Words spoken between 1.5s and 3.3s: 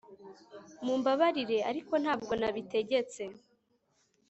ariko ntabwo nabitegetse